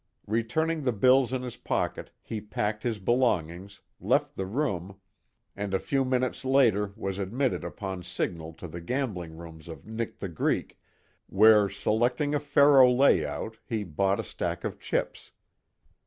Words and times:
Returning 0.25 0.81
the 0.81 0.91
bills 0.93 1.31
in 1.31 1.43
his 1.43 1.57
pocket 1.57 2.09
he 2.23 2.41
packed 2.41 2.81
his 2.81 2.97
belongings, 2.97 3.81
left 3.99 4.35
the 4.35 4.47
room, 4.47 4.99
and 5.55 5.75
a 5.75 5.79
few 5.79 6.03
minutes 6.03 6.43
later 6.43 6.91
was 6.95 7.19
admitted 7.19 7.63
upon 7.63 8.01
signal 8.01 8.53
to 8.53 8.67
the 8.67 8.81
gambling 8.81 9.37
rooms 9.37 9.67
of 9.67 9.85
Nick 9.85 10.17
the 10.17 10.27
Greek 10.27 10.79
where 11.27 11.69
selecting 11.69 12.33
a 12.33 12.39
faro 12.39 12.91
layout, 12.91 13.59
he 13.67 13.83
bought 13.83 14.19
a 14.19 14.23
stack 14.23 14.63
of 14.63 14.79
chips. 14.79 15.33